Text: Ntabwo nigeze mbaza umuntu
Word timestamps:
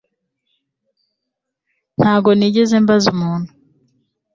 Ntabwo 1.99 2.29
nigeze 2.37 2.75
mbaza 2.83 3.07
umuntu 3.15 3.51